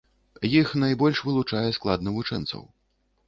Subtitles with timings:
[0.59, 2.67] Іх найбольш вылучае склад навучэнцаў.